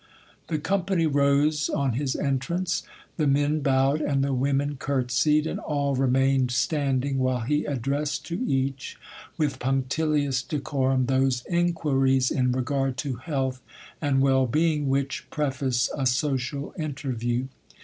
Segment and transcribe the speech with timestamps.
[0.47, 2.81] The company rose on his entrance;
[3.17, 8.43] the men bowed and the women curtsied, and all remained standing while he addressed to
[8.47, 8.97] each,
[9.37, 13.61] with punctilious decorum, those inquiries in regard to health
[14.01, 17.45] and well being which preface a social interview.